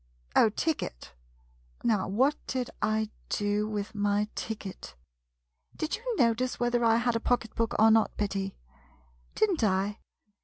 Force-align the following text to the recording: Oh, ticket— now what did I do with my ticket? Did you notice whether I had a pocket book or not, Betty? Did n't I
Oh, 0.35 0.49
ticket— 0.49 1.13
now 1.83 2.07
what 2.07 2.35
did 2.47 2.71
I 2.81 3.11
do 3.29 3.67
with 3.69 3.93
my 3.93 4.29
ticket? 4.33 4.95
Did 5.75 5.95
you 5.95 6.15
notice 6.17 6.59
whether 6.59 6.83
I 6.83 6.95
had 6.97 7.15
a 7.15 7.19
pocket 7.19 7.53
book 7.53 7.75
or 7.77 7.91
not, 7.91 8.17
Betty? 8.17 8.57
Did 9.35 9.51
n't 9.51 9.63
I 9.63 9.99